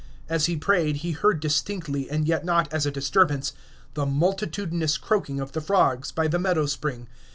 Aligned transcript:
As 0.27 0.47
he 0.47 0.55
prayed 0.57 0.95
he 1.05 1.11
heard 1.11 1.39
distinctly, 1.39 2.09
and 2.09 2.27
yet 2.27 2.43
not 2.43 2.73
as 2.73 2.87
a 2.87 2.91
disturbance, 2.91 3.53
the 3.93 4.07
multitudinous 4.07 4.97
croaking 4.97 5.39
of 5.39 5.51
the 5.51 5.61
frogs 5.61 6.11
by 6.11 6.27
the 6.27 6.39
meadow 6.39 6.65
spring. 6.65 7.07